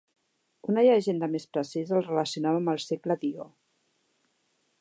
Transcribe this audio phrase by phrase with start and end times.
[0.71, 3.49] Una llegenda més precisa el relacionava amb el cicle d'Ió.